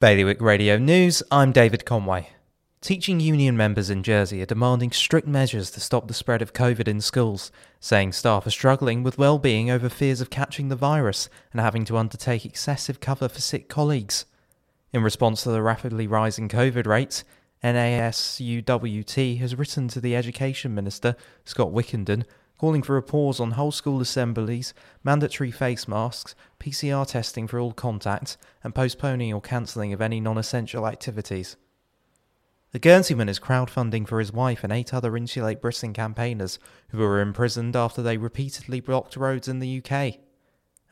[0.00, 2.30] Bailiwick Radio News, I'm David Conway.
[2.80, 6.88] Teaching union members in Jersey are demanding strict measures to stop the spread of COVID
[6.88, 11.60] in schools, saying staff are struggling with well-being over fears of catching the virus and
[11.60, 14.24] having to undertake excessive cover for sick colleagues.
[14.94, 17.22] In response to the rapidly rising COVID rates,
[17.62, 21.14] NASUWT has written to the Education Minister,
[21.44, 22.24] Scott Wickenden,
[22.60, 27.72] calling for a pause on whole school assemblies, mandatory face masks, PCR testing for all
[27.72, 31.56] contacts, and postponing or cancelling of any non essential activities.
[32.72, 36.58] The Guernseyman is crowdfunding for his wife and eight other Insulate Britain campaigners
[36.90, 40.18] who were imprisoned after they repeatedly blocked roads in the UK.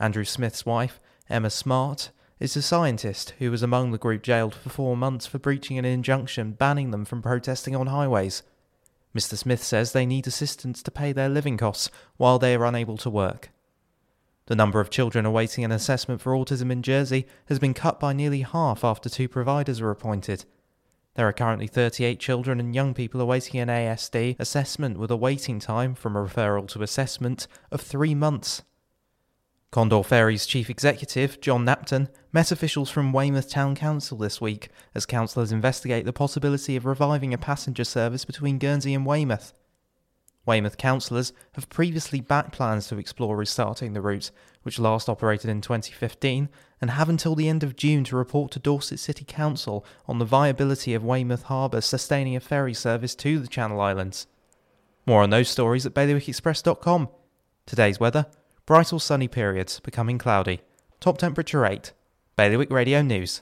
[0.00, 0.98] Andrew Smith's wife,
[1.28, 5.38] Emma Smart, is a scientist who was among the group jailed for four months for
[5.38, 8.42] breaching an injunction banning them from protesting on highways.
[9.14, 9.36] Mr.
[9.36, 13.10] Smith says they need assistance to pay their living costs while they are unable to
[13.10, 13.50] work.
[14.46, 18.12] The number of children awaiting an assessment for autism in Jersey has been cut by
[18.12, 20.44] nearly half after two providers were appointed.
[21.16, 25.58] There are currently 38 children and young people awaiting an ASD assessment with a waiting
[25.58, 28.62] time from referral to assessment of three months.
[29.70, 35.04] Condor Ferries chief executive, John Napton, met officials from Weymouth Town Council this week as
[35.04, 39.52] councillors investigate the possibility of reviving a passenger service between Guernsey and Weymouth.
[40.46, 44.30] Weymouth councillors have previously backed plans to explore restarting the route,
[44.62, 46.48] which last operated in 2015,
[46.80, 50.24] and have until the end of June to report to Dorset City Council on the
[50.24, 54.26] viability of Weymouth Harbour sustaining a ferry service to the Channel Islands.
[55.04, 57.10] More on those stories at bailiwickexpress.com.
[57.66, 58.24] Today's weather
[58.68, 60.60] Bright or sunny periods, becoming cloudy.
[61.00, 61.94] Top temperature 8.
[62.36, 63.36] Bailiwick Radio News.